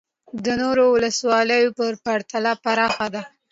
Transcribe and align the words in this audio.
د 0.45 0.47
نورو 0.61 0.83
ولسوالیو 0.95 1.75
په 1.77 1.85
پرتله 2.05 2.51
پراخه 2.63 3.07
ده 3.13 3.23